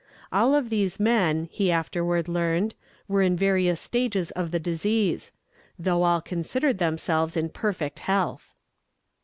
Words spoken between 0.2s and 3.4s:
All of these men, he afterward learned, were in